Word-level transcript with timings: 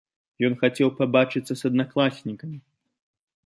Ён 0.47 0.53
хацеў 0.63 0.89
пабачыцца 1.01 1.53
з 1.61 1.71
аднакласнікам. 1.71 2.59